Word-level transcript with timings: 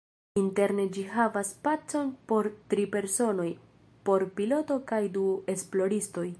Interne 0.43 0.85
ĝi 0.95 1.03
havas 1.15 1.51
spacon 1.57 2.09
por 2.31 2.49
tri 2.73 2.87
personoj, 2.97 3.47
por 4.09 4.27
piloto 4.41 4.83
kaj 4.93 5.03
du 5.19 5.31
esploristoj. 5.57 6.29